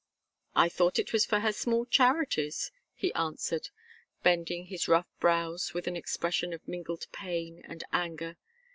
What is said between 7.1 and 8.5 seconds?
pain and anger.